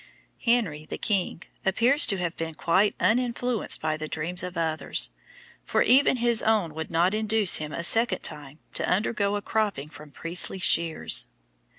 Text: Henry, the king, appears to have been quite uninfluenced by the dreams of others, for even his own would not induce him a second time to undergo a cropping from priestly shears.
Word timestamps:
Henry, 0.43 0.83
the 0.83 0.97
king, 0.97 1.43
appears 1.63 2.07
to 2.07 2.17
have 2.17 2.35
been 2.35 2.55
quite 2.55 2.95
uninfluenced 2.99 3.79
by 3.79 3.97
the 3.97 4.07
dreams 4.07 4.41
of 4.41 4.57
others, 4.57 5.11
for 5.63 5.83
even 5.83 6.17
his 6.17 6.41
own 6.41 6.73
would 6.73 6.89
not 6.89 7.13
induce 7.13 7.57
him 7.57 7.71
a 7.71 7.83
second 7.83 8.21
time 8.23 8.57
to 8.73 8.89
undergo 8.89 9.35
a 9.35 9.43
cropping 9.43 9.89
from 9.89 10.09
priestly 10.09 10.57
shears. 10.57 11.27